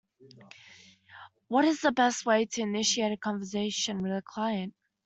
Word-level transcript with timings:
What 1.47 1.63
is 1.63 1.81
the 1.81 1.91
best 1.91 2.25
way 2.25 2.47
to 2.53 2.61
initiate 2.61 3.11
a 3.11 3.17
conversation 3.17 4.01
with 4.01 4.11
a 4.11 4.23
client? 4.25 4.73